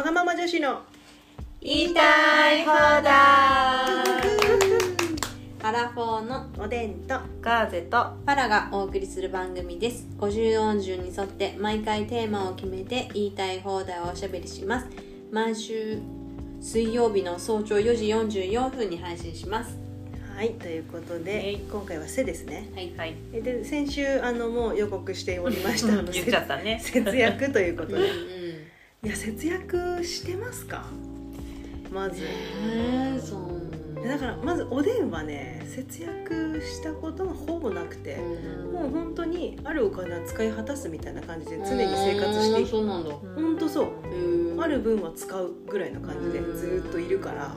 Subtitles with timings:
[0.00, 0.80] わがまま女子の
[1.60, 3.04] 言いたい放題。
[5.62, 10.06] アラフォーのおでんとガーゼとパラがお送りする番組です。
[10.18, 14.86] 50音順に沿って毎回テーマを決めて言いたい放題をおしゃべりします。
[15.30, 15.98] 毎週
[16.62, 19.76] 水曜日の早朝4時44分に配信します。
[20.34, 22.70] はいということで今回は「せ」ですね。
[22.74, 23.16] はいはい。
[23.34, 26.80] えで先週あのもう予告しておりましたあの 言っちゃったね。
[26.82, 28.39] 節約ということうんでうん
[29.02, 30.84] いや節約してますか？
[31.90, 32.22] まず。
[32.22, 34.06] えー、そう。
[34.06, 43.10] だからまずおでんはね節約したことがほぼなくて、もう本当にあるお金は使い果たすみたいな感じで常に生活していそうなんだ。
[43.10, 44.62] 本当そう。
[44.62, 47.54] ある分は使うぐらいの感じでうんずーっといるから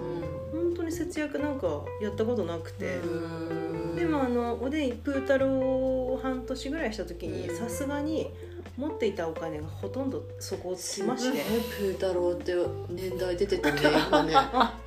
[0.54, 3.00] う本当に節約なんかやったことなくて。
[3.00, 8.32] んでもあのおでんプー太郎を半年ぐらいした時にさすがに
[8.76, 11.40] 持っていたお金がほとんど底をつきまして。
[11.78, 12.56] プー太郎って
[12.90, 14.34] 年代出てたね 今ね。
[14.34, 14.42] や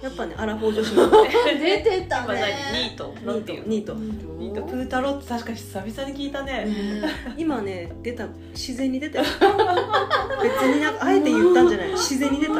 [0.08, 1.10] っぱねアラフォー女子なん
[1.58, 1.82] で。
[1.84, 2.40] 出てた今ね
[2.72, 3.66] 何ニートなんていうの？
[3.68, 3.94] ニート
[4.36, 4.54] ニー。
[4.54, 6.64] トプー太郎って確か久々に聞いたね。
[6.64, 7.02] ね
[7.36, 8.26] 今ね出た。
[8.52, 9.24] 自然に出たよ。
[10.42, 11.90] 別になんかあえて言ったんじゃない。
[11.90, 12.54] 自然に出た。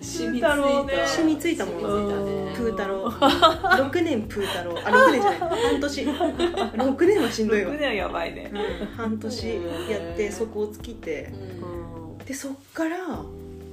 [0.00, 0.56] 染みついた。
[1.06, 2.24] 染みついたもの。
[2.24, 5.38] ねプー太郎6年プー太郎あ6年じゃない。
[5.38, 6.02] 半年。
[6.06, 8.50] 6年はしんどいわ、6年はやばいね。
[8.52, 9.46] うん、半年
[9.88, 11.32] やって底を尽きて。
[12.26, 12.96] でそっから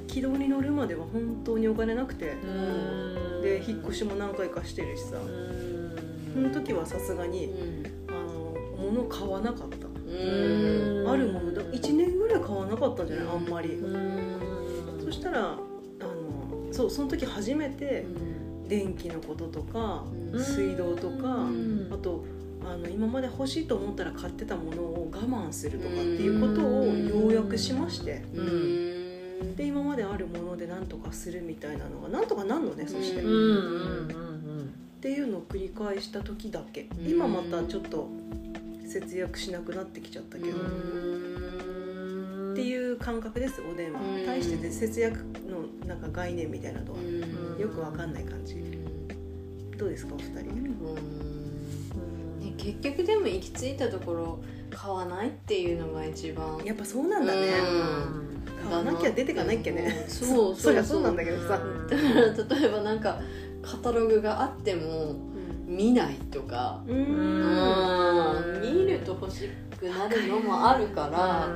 [0.08, 2.36] 軌道に乗るまでは本当にお金なくて。
[3.42, 5.18] で引っ越しも何回かしてるしさ
[6.38, 7.52] その時はさすがに
[8.08, 9.88] あの物買わなかった。
[9.88, 11.10] うん。
[11.10, 13.80] あるものだ1年ぐらい買わなかったんじゃないあんまり。
[15.04, 18.06] そしたらあのそうその時初めて
[18.68, 20.40] 電気のこととかうん。
[20.40, 21.90] 水道とかうん。
[21.92, 22.24] あと
[22.64, 28.22] あの今まで欲しいと思ったら買ってたものを我慢するとかっていうことをようやくしまして。
[28.36, 29.56] うん。
[29.56, 33.28] で今まであるもので何とかするみたいなのがなんとかなんのねそして、う
[34.98, 36.90] っていうのを繰り返した時だけ。
[36.98, 37.08] うん。
[37.08, 38.10] 今またちょっと
[38.84, 44.26] 節約しなくなってきちゃったけど、うんっていう感覚ですおでんはうん。
[44.26, 47.00] 対してで節約のなんか概念みたいなのは。
[47.00, 47.60] ん。
[47.62, 48.56] よくわかんない感じ。
[49.78, 50.64] どうですかお二人？
[50.64, 50.72] ね
[52.58, 54.40] 結局でも行き着いたところ
[54.72, 56.58] 買わないっていうのが一番。
[56.66, 57.40] やっぱそうなんだね。
[57.40, 58.68] うん。
[58.68, 60.06] 買わなきゃ出てかないっけね。
[60.06, 60.56] うんそう。
[60.58, 61.50] そりゃそうなんだけどさ。
[61.50, 61.64] だか
[62.50, 63.22] ら例えばなんか
[63.70, 65.16] カタログがあっても
[65.66, 66.82] 見ないとか。
[66.88, 68.60] ううん。
[68.60, 71.48] ん見ると欲しくなるのもあるからわ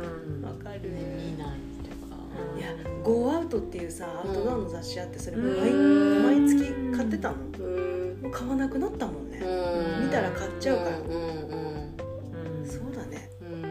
[0.62, 0.90] かる。
[0.90, 2.18] 見ないとか。
[2.58, 6.24] いや「ゴーアウト」っていうさアウトドアの雑誌あってそれうん。
[6.24, 8.22] 毎毎月買ってたのうん。
[8.22, 9.40] もう買わなくなったもんね。
[9.40, 10.06] うん。
[10.06, 10.98] 見たら買っちゃうから。
[11.00, 13.30] うんうんそうだね。
[13.42, 13.68] うんや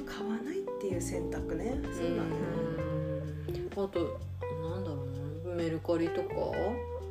[0.00, 1.78] っぱ買わないっていう選択ね。
[1.92, 2.54] そうだね。
[3.76, 3.98] あと
[4.70, 5.02] なんだろ
[5.44, 5.54] うな。
[5.56, 6.34] メルカリとか？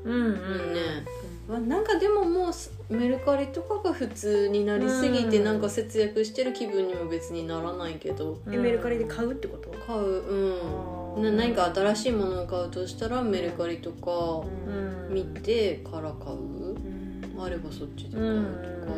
[0.05, 1.05] うんうんね。
[1.47, 5.43] まあなんかでももうすメルカリとかが普通になりすぎてうん。
[5.43, 8.39] なんか節約してる気分にも別にならないけど。
[8.51, 9.69] えメルカリで買うってこと？
[9.85, 11.23] 買ううん。
[11.23, 15.13] な何か新しいものを買うとしたらメルカリとかうん。
[15.13, 16.37] 見てから買う？
[16.37, 17.43] うん。
[17.43, 18.93] あればそっちで買うとか。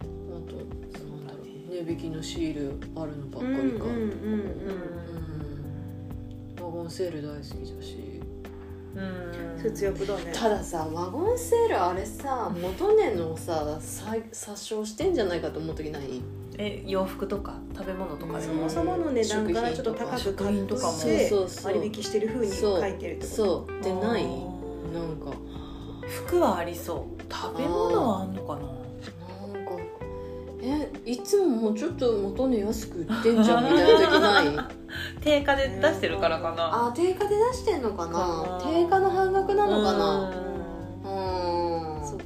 [0.00, 1.44] あとなんだろう。
[1.84, 3.90] 値引きのシールあるのばっかり買うとか
[6.82, 8.20] ゴンセール大好きだし
[8.96, 9.62] うん。
[9.62, 10.32] 節約だね。
[10.34, 16.20] たださワゴンセールあれさ元値のささ殺傷してんじゃないかと思う時ない？
[16.58, 18.68] え洋服とか食べ物とかでも。
[18.68, 20.92] そもそもの値段からちょっと高く買っ食品とかも。
[20.98, 21.72] てそうそうそう。
[21.76, 23.36] 割引してる風に書いてるってこと？
[23.36, 23.82] そう。
[23.84, 24.24] でない？
[24.24, 25.36] あなんーか。
[26.26, 27.22] 服はありそう。
[27.32, 28.62] 食べ物はあんのかな？
[29.54, 29.72] なんか。
[30.60, 34.81] えいつももうちょっと元値安く売ってんじゃんみたいな時ない？
[35.22, 36.88] 定価で出してるからかな。
[36.88, 38.12] あ定価で出してんのかな。
[38.12, 38.18] か
[38.58, 38.60] な。
[38.60, 40.32] 定価の半額なのかな。
[41.04, 41.98] うん。
[41.98, 42.06] うん。
[42.06, 42.24] そっか。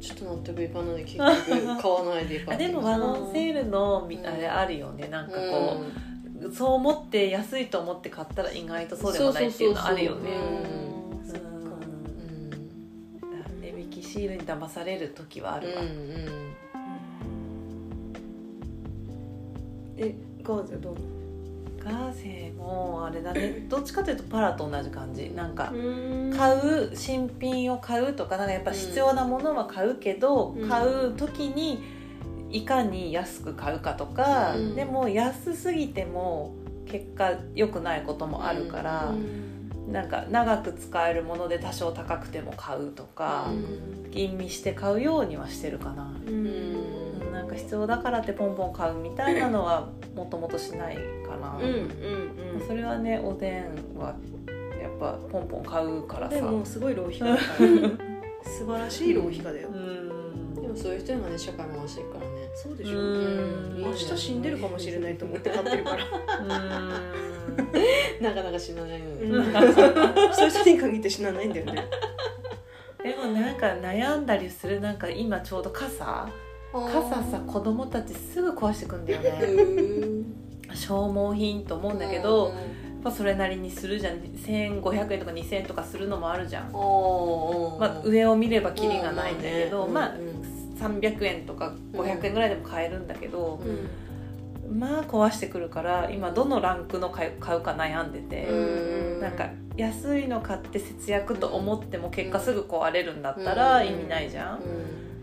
[0.00, 1.26] ちょっと納得いかないで結局
[1.80, 5.06] 買わないでいかあでもワゴンセールのみあれあるよね。
[5.06, 5.76] なんかこ
[6.42, 10.30] う、そう思って安いと思って買ったら意外とそうでもないっていうのあるよね。
[10.32, 10.34] う
[11.24, 11.24] ん。
[11.24, 11.44] そっか。
[11.44, 11.48] う
[13.56, 13.60] ん。
[13.60, 15.88] 値引きシールに騙される時はあるわ、うん。
[15.88, 15.94] うん。
[19.96, 20.12] え
[20.42, 20.96] ガーゼどう
[21.84, 23.66] ガーゼもあれだね。
[23.68, 25.30] どっちかというとパラと同じ感じ。
[25.30, 30.68] なんかな買う新品を買うとかなんかやっぱ必要なものは買うけど、うん。
[30.68, 31.82] 買う時に
[32.50, 34.74] いかに安く買うかとか、うん。
[34.74, 36.54] でも安すぎても
[36.86, 39.12] 結果良くないこともあるから、
[39.88, 43.46] なんか長く使えるもので多少高くても買うとか、
[44.10, 46.91] 吟味して買うようにはしてるかな、うん
[47.52, 54.14] かか必要だからってポンポン買うみたいなのはもともとしないかな、うんうんそれはねおでんは
[54.80, 56.34] やっぱポンポン買うからさ。
[56.36, 57.46] でもすごい浪費家だから
[58.44, 59.68] 素晴らしい浪費家だよ。
[59.68, 60.54] うん。
[60.54, 62.98] でもそういう人がね社会回してるからねそうでしょ。
[62.98, 63.76] うん。
[63.80, 66.04] 明日死んでるかもしれないと思って買ってるから。
[68.20, 69.52] なかなか死なないのに、うん。
[69.52, 71.86] そういう人に限って死なないんだよね。
[73.02, 76.28] でもなんか悩んだりするなんか今ちょうど傘
[76.72, 79.32] 傘さ子供たちすぐ壊してくんだよね。
[80.74, 82.54] 消耗品と思うんだけど、やっ
[83.04, 84.14] ぱそれなりにするじゃん。
[84.14, 86.78] 1500円とか2000円とかするのもあるじゃん、ま
[87.86, 90.16] あ、上を見ればキリがないんだけど、まあ
[90.78, 93.60] 300円とか500円ぐらいでも買えるんだけど、
[94.70, 98.48] まあ壊してくるから今どのランクの買う買うか悩んでて、
[99.20, 104.60] なんか安いの買って節約と思っても結果すぐ壊れるんだったら意味ないじゃん、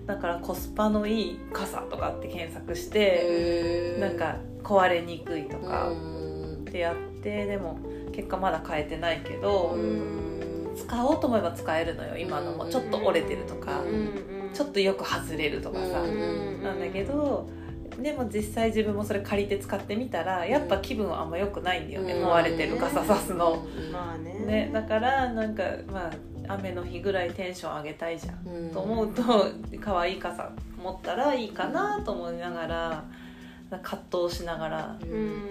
[0.10, 5.92] だからコスパのいい傘とかって検索して、なんか壊れにくいとか
[6.62, 7.78] ってやってでも
[8.12, 9.78] 結果まだ買えてないけど、
[10.76, 12.66] 使おうと思えば使えるのよ今のも。
[12.66, 13.84] ちょっと折れてるとか、
[14.52, 16.02] ちょっとよく外れるとかさ、
[16.64, 17.48] なんだけど
[18.02, 22.28] でも実際自分もそれ借りて使ってみたらやっぱ気分はあんま良くないんだよね、うん。
[22.28, 26.12] 壊れてる傘さすの、まあねね、だからなんかまあ
[26.50, 29.24] 雨の日ぐらいテンション上げたいじゃん、と思うと
[29.80, 30.52] 可愛い傘
[30.82, 33.04] 持ったらいいかなと思いながら
[33.84, 34.98] 葛藤しながら。
[35.02, 35.42] うん。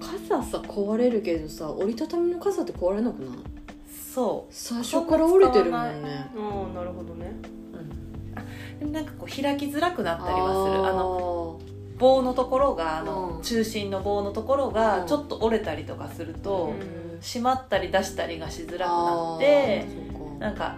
[0.00, 3.38] 傘さ壊れるけどさ折りたたみの傘って壊れなくない？
[4.14, 4.54] そう。
[4.54, 6.30] 最初から折れてるもんね。
[6.36, 7.32] ああなるほどね。
[7.72, 8.38] うん。
[8.38, 8.42] あ
[8.78, 10.86] でもなんかこう開きづらくなったりはする。
[10.86, 11.60] あのの
[11.98, 13.42] 棒のところがあの、うん。
[13.42, 14.72] 中心の棒のところうん。
[14.72, 19.86] がちょっと折れたりとかすると、うん閉まったり出したりがしづらくなって
[20.38, 20.76] なんか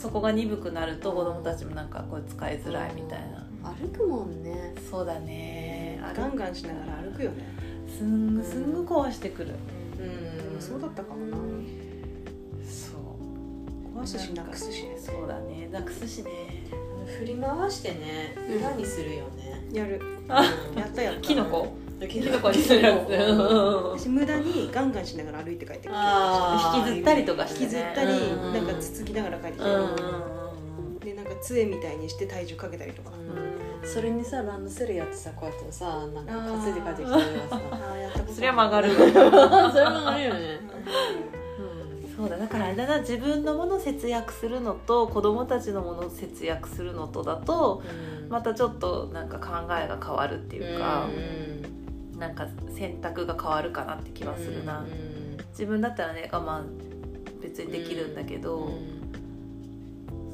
[0.00, 4.74] そこが鈍くなると子供たちもなんかこれ使いづらいみたいな、歩くもんね。
[4.90, 5.98] そうだね。
[6.02, 7.48] あガンガンしながら歩くよね。
[7.88, 9.54] すんぐすんぐ壊してくる、
[9.98, 10.60] うん。
[10.60, 11.36] そうだったかもな。
[12.62, 13.98] そう。
[13.98, 14.96] 壊すしなくすしね。
[14.98, 15.68] そうだね。
[15.72, 16.30] なくすしね。
[17.18, 19.66] 振り回してね裏にするよね。
[19.72, 20.00] やる。
[20.28, 20.44] あ
[20.76, 21.20] やったやった。
[21.22, 21.68] キノコ？
[22.50, 23.10] にするやつ。
[23.10, 25.98] 私無駄にガンガンしながら歩いて帰ってくる。
[26.78, 27.64] 引きずったりとかしてね。
[27.64, 29.70] 引きずったりうんなんかつつきながら帰ってきて。
[29.70, 30.34] うんうん
[31.04, 33.10] でなんか杖みたいにして体重かけたりとか。
[33.10, 33.86] うん。
[33.86, 37.60] それにさランドセルやってさこうやってさなんか担いで帰ってきたりとかさ。
[37.72, 40.60] ああやったことそれは曲がるそれもあるよね。
[42.16, 47.82] そうだだからあれだな自分のもの節約するのと子供たちのもの節約するのとだと
[48.28, 51.08] またちょっとなんか考えが変わるっていうか、
[52.18, 54.84] なんか選択が変わるかなって気はするな、
[55.50, 56.64] 自分だったらね我慢
[57.42, 58.70] 別にできるんだけど、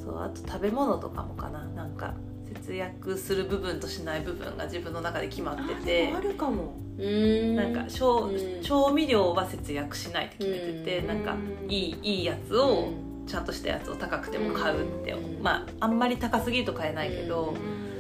[0.02, 1.64] そうあと食べ物とかもかな。
[1.64, 2.14] なんか
[2.54, 6.10] 節約する部分としない部分が自分の中で決まってて。
[6.10, 6.74] もあるかも。
[6.98, 8.62] なんか調,、うん。
[8.62, 11.06] 調味料は節約しないって決めてて、うん。
[11.06, 12.88] なんかうんいいいいやつを
[13.26, 15.42] ちゃんとしたやつを高くても買うって、うん。
[15.42, 17.54] まああんまり高すぎると買えないけど、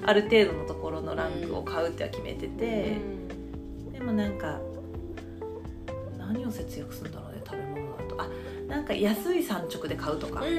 [0.04, 2.96] ある程度のところのランクを買うっては決めてて、で
[4.10, 4.58] もなんか
[6.18, 8.22] 何を節約するんだろうね食べ物だと。
[8.22, 8.28] あ
[8.68, 10.56] なんか安い産直で買うとか、うんうん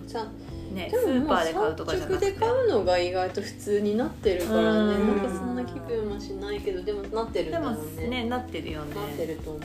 [0.00, 0.08] うん。
[0.08, 0.26] さ
[0.72, 2.32] ねでもスーパーで買うとかじゃなくて。
[2.32, 4.94] 産直で買うのが意外と普通になってるからね。
[4.94, 5.16] うん。
[5.16, 8.08] なんかそんな気分はしないけどでもなってるんでもだろうね。
[8.08, 8.94] ねなってるよね。
[8.94, 9.62] なってると思う。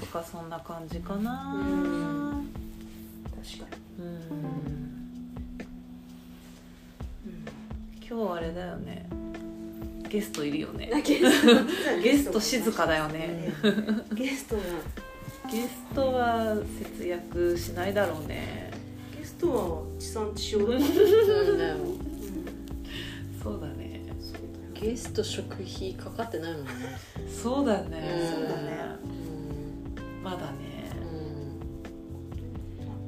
[0.00, 1.54] とかそんな感じかな。
[1.56, 2.48] うん。
[3.42, 4.06] 確かうん。
[7.24, 9.08] に今日あれだよね
[10.12, 10.90] ゲストいるよね。
[10.92, 11.28] だけど
[12.02, 13.50] ゲスト静かだよね。
[14.14, 14.62] ゲストが
[15.50, 16.54] ゲストは
[16.98, 18.70] 節約しないだろうね。
[19.18, 21.76] ゲストは地産地消だそうだよ。
[23.42, 24.02] そうだね。
[24.74, 26.70] ゲスト食費かかってないもんね。
[27.30, 28.30] そうだね。
[28.34, 28.96] そうだね。
[30.22, 30.92] まだね。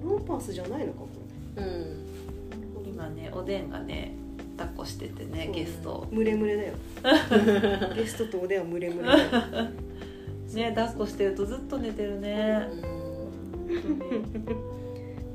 [0.02, 1.08] ローパースじゃないのかも
[1.56, 2.86] うんうん。
[2.86, 4.23] 今ねおでんがね
[4.56, 6.06] 抱っこしててねゲスト。
[6.10, 6.74] ムレムレだよ。
[7.94, 9.28] ゲストとおでんはムレムレだよ。
[10.54, 12.68] ね抱っこしてるとずっと寝てるね。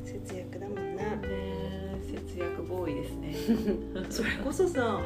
[0.05, 1.03] 節約だもんな。
[1.17, 3.35] ね節約ボーイですね。
[4.09, 5.01] それこそさ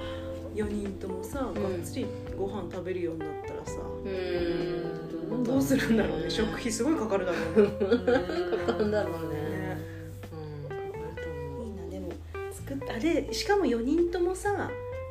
[0.56, 1.54] 4人ともさ、ん。
[1.56, 2.06] がっつり
[2.38, 5.44] ご飯食べるようになったらさ、うん。
[5.44, 6.30] どうするんだろうね。
[6.30, 7.72] 食費すごいかかるだろうね。
[8.68, 9.43] かかるんだろうね
[13.04, 14.70] 作っあれしかも4人ともさ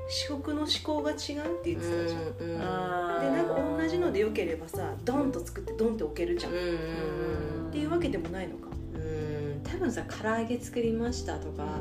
[0.09, 1.19] 食の思考が違うっ
[1.63, 7.71] て言ってたじゃん、ううんあーでなんか同じのでよければさドンと作ってドンって置けるじゃん、っうんうん。
[7.71, 8.69] ていうわけでもないのか。
[8.95, 9.61] うん。
[9.63, 11.79] 多分さ唐揚げ作りましたとか、ハ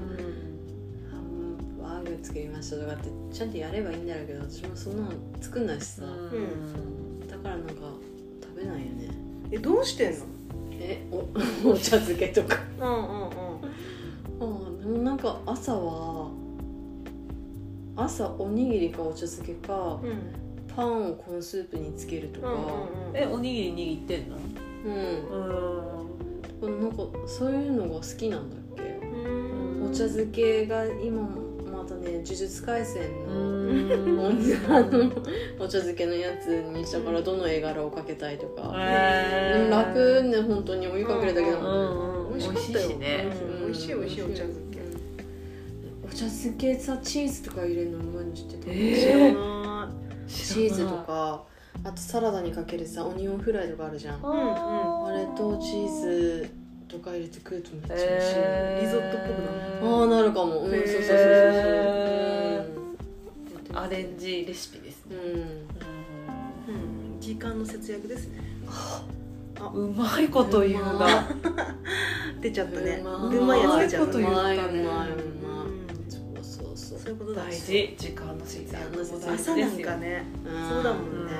[1.17, 7.27] ンバーググ作りましたとかってちゃんとやればいいんだろうけど私もそんなの作んないしさ、うん。
[7.27, 7.73] だからなんか
[8.41, 9.09] 食べないよね。
[9.51, 10.25] えどうしてんの？
[10.79, 11.17] えお
[11.71, 12.57] お茶漬けとか。
[12.79, 13.20] うんうん
[15.21, 16.31] か朝は
[17.95, 20.41] 朝おにぎりかお茶漬けかうん
[20.75, 22.47] パンをコーンスープにつけるとか。
[22.47, 22.61] うんうん
[23.13, 24.37] えおにぎり握ってんの？
[24.85, 26.81] うん、うん。
[26.81, 28.83] なんかそういうのが好きなんだっけ？
[29.05, 29.87] うん。
[29.87, 33.31] お茶漬けが今またね呪術廻戦う
[34.15, 35.11] の、の
[35.59, 38.61] お茶漬けのやつにしたからどの絵柄を描けたいとか、
[39.69, 42.39] 楽ね本当にお湯かけるだけだうもんね、んうん。
[42.39, 42.87] 美味しかったよ。
[42.87, 43.27] 美味しいしね。
[43.41, 43.65] うん。
[43.65, 44.70] 美味しい美味しいお茶漬け。
[44.70, 44.70] お
[46.21, 51.43] 茶漬けさチーズとか入れるのうまいの知ってた、チーズとか
[51.83, 54.19] あとサラダにかけるさオニオンフライとかあるじゃん。
[54.21, 56.51] ああれとチーズ
[56.87, 59.39] とか入れて食うとめっちゃ美味しい、リゾットっぽく
[59.83, 60.59] なああなるかも。
[60.59, 62.67] うんそうそうそうそうへ
[63.73, 63.83] そう。
[63.83, 65.15] アレンジレシピですね。
[65.15, 65.39] うん、うん。
[65.39, 65.43] う
[67.17, 67.19] ん。
[67.19, 68.27] 時間の節約です。
[68.27, 68.41] ね
[69.73, 71.27] うまいこと言うな。
[72.39, 73.01] 出ちゃったね。
[73.03, 73.61] うまい。
[73.63, 74.17] やつ出ちゃった。
[74.19, 75.31] ねうまいううまいうまい
[77.11, 77.95] そういうことだ大事。
[77.97, 80.69] 時間の節約も大事朝なんかねうん。
[80.69, 81.33] そうだもんね。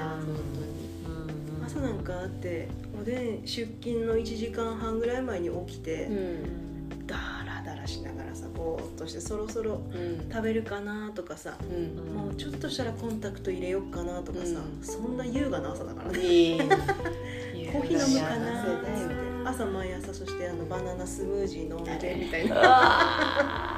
[1.60, 1.66] うん。
[1.66, 2.68] 朝なんかあって
[3.00, 7.08] おでん出勤の1時間半ぐらい前に起きてうん。
[7.08, 10.30] ダラダラしながらさぼーっとしてそろそろうん。
[10.30, 12.14] 食べるかなとかさうん。
[12.14, 14.84] もうちょっとしたらコンタクト入れよっかなとかさ、うん。
[14.84, 16.58] そんな優雅な朝だからね。
[17.72, 19.32] コーヒー飲むかなって。
[19.44, 22.56] 朝毎朝そしてあのバナナスムージー飲んでみたいな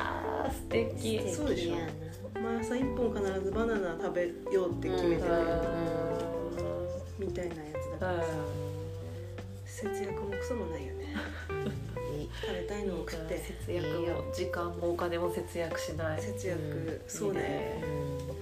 [0.74, 1.32] 敵。
[1.32, 1.76] そうでしょ
[2.40, 5.30] 毎朝1本必ずバナナ食べようって決めてて、
[7.20, 8.24] みたいなやつだから。
[9.66, 11.16] 節約もクソもないよね。
[12.42, 13.38] 食べたいのを食って。
[13.38, 16.22] 節約も時間もお金も節約しない。
[16.22, 17.82] 節約、うんそうね。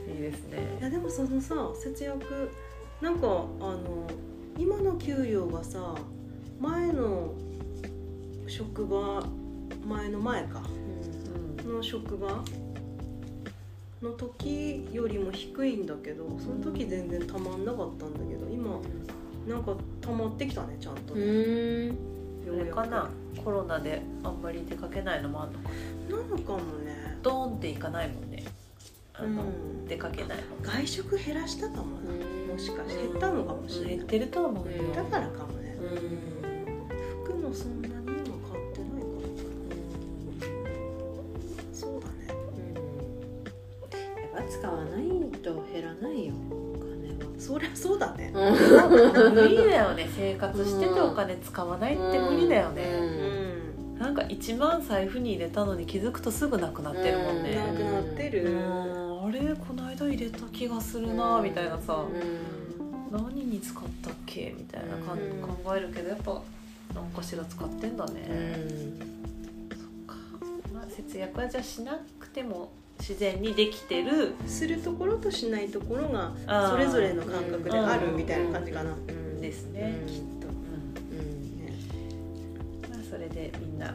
[0.08, 2.52] いいですいねやでもそのさ節約
[3.02, 4.08] なんかあの
[4.58, 5.96] 今の給料がさ
[6.60, 7.34] 前の
[8.48, 9.24] 職場
[9.88, 10.62] 前の前か
[11.68, 12.44] の職場
[14.02, 18.80] の時よりも低いんだけどその時全然たまんなかったんだけど今
[19.48, 21.98] なんかたまってきたねちゃんとうね、ん。
[22.46, 23.10] それかな？
[23.44, 25.70] コロナであんまり出かけないのもあるのか
[26.10, 26.18] な？
[26.18, 27.18] なのかもね。
[27.22, 28.44] ドーンっていかないもんね。
[29.14, 29.46] あの、う
[29.84, 29.86] ん。
[29.88, 32.12] 出かけない外食減らしたかもな。
[32.12, 32.48] うん。
[32.54, 33.08] もしかして。
[33.08, 33.98] 減ったのかもしれない。
[33.98, 35.78] 減ってると思うよ、うんだからかもね。
[35.80, 37.26] うん。
[37.26, 37.90] 服もそんな
[44.52, 47.40] 使わないと減らないよお金は。
[47.40, 48.32] そりゃそうだね。
[48.34, 50.10] 無理だよね。
[50.16, 53.00] 生活しててお金使わないって無理だようね、
[53.96, 53.98] ん。
[53.98, 58.52] なんか1万財布に入れたのに気づくとすぐなくなってるもんね、なくなってる。
[58.52, 59.26] うん。
[59.28, 63.12] あれこの間入れた気がするなみたいなさ、うん。
[63.12, 65.42] 何に使ったっけみたいな感じ、うん。
[65.42, 66.42] 考えるけどやっぱ
[66.94, 68.68] 何かしら使ってんだね、
[69.70, 70.16] そっか、
[70.74, 76.32] まあ、節約はじゃあしなくても自然にできてるするところとしないところが
[76.70, 79.42] それぞれの感覚であるみたいな感じかな、うん。
[79.42, 80.08] ですね、うん。
[80.08, 80.52] きっと、う
[81.16, 81.58] ん。
[81.58, 81.74] ね。
[82.90, 83.94] まあ、それでみんなう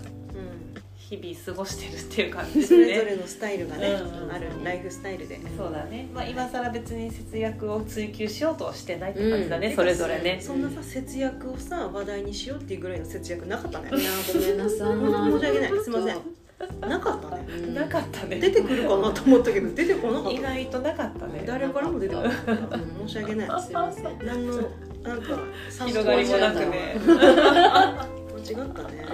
[0.96, 2.84] 日々過ごしてるっていう感じん、ですね。
[2.84, 9.76] それぞれのスタイルがね、うんあるライフスタイルで、そうだね、まあ、今更別に節約を追求しようとはしてないって感じだね、うん。
[9.76, 10.40] それぞれね。
[10.42, 14.96] そんなさ節約をさ話題にしようっていうぐらいの節約なかったね ごめんなさい。
[15.30, 15.84] 申し訳ない。
[15.84, 16.35] すいません
[16.80, 17.44] なかったね。
[17.48, 17.74] うん。
[17.74, 18.38] なかったね。
[18.38, 21.44] 出てくるかなと思ったけど出てこなかっ意た外となかったね。
[21.46, 22.78] 誰からも出てこなかった。
[23.06, 23.62] 申し訳ない。
[23.62, 24.04] すいません。
[24.24, 24.54] 何の
[25.02, 25.38] なんか
[25.86, 26.96] 広がりもなくにね。
[27.06, 29.06] 間違ったね。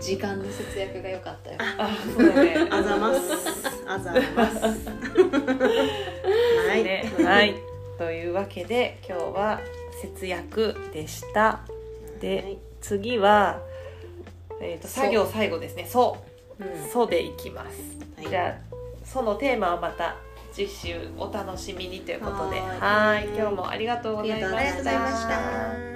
[0.00, 1.56] 時間の節約が良かったよ。
[1.78, 2.68] あそうだね。
[2.70, 3.20] あざます。
[3.86, 4.88] あざます。
[6.68, 7.54] は い、ねはい。
[7.98, 9.60] というわけで今日は
[10.00, 11.60] 節約でした。
[12.20, 13.60] で次は、
[14.60, 15.86] えー、と作業最後ですね。
[15.88, 16.28] そう。
[16.28, 16.33] うん
[16.92, 18.28] 「そ」でいきます、はい。
[18.28, 20.16] じゃあ「そ」のテーマはまた
[20.52, 22.60] 次週お楽しみにということで。
[22.60, 22.80] はーい。
[22.80, 23.26] はい。
[23.36, 25.93] 今日もありがとうございまありがとうございました